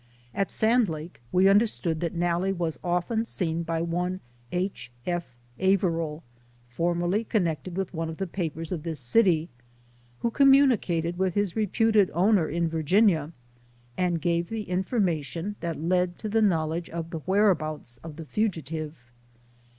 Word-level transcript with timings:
At 0.33 0.49
Sandlake, 0.49 1.21
we 1.31 1.47
understand 1.47 2.01
that 2.01 2.15
Nalle 2.15 2.53
was 2.53 2.79
of 2.83 3.07
ten 3.07 3.23
seen 3.23 3.61
by 3.61 3.83
one 3.83 4.19
H. 4.51 4.91
F. 5.05 5.35
Averill, 5.61 6.23
formerly 6.67 7.23
connected 7.23 7.77
with 7.77 7.93
one 7.93 8.09
of 8.09 8.17
the 8.17 8.25
papers 8.25 8.71
of 8.71 8.81
this 8.81 8.99
city, 8.99 9.47
who 10.21 10.31
commu 10.31 10.45
94 10.45 10.45
SOME 10.45 10.51
SCENES 10.51 10.63
IN 10.63 10.69
THE 10.69 10.77
nicated 10.77 11.17
with 11.19 11.33
his 11.35 11.55
reputed 11.55 12.11
owner 12.15 12.49
in 12.49 12.67
Virginia, 12.67 13.31
and 13.95 14.19
gave 14.19 14.49
the 14.49 14.63
information 14.63 15.55
that 15.59 15.79
led 15.79 16.17
to 16.17 16.35
a 16.35 16.41
knowledge 16.41 16.89
of 16.89 17.11
the 17.11 17.19
whereabouts 17.19 17.99
of 18.03 18.15
the 18.15 18.25
fugitive. 18.25 19.11